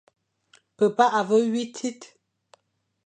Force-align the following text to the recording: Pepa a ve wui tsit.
Pepa 0.77 1.05
a 1.19 1.21
ve 1.27 1.35
wui 1.51 1.63
tsit. 1.75 2.01